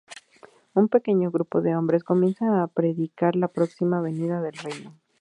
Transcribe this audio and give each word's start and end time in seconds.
Un 0.73 0.87
pequeño 0.95 1.29
grupo 1.29 1.61
de 1.61 1.75
hombres 1.75 2.03
comienza 2.03 2.63
a 2.63 2.67
predicar 2.67 3.35
la 3.35 3.49
próxima 3.49 4.01
venida 4.01 4.41
del 4.41 4.53
Reino. 4.57 4.95